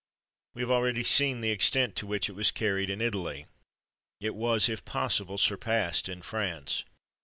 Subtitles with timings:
[0.55, 3.45] We have already seen the extent to which it was carried in Italy.
[4.19, 6.85] It was, if possible, surpassed in France.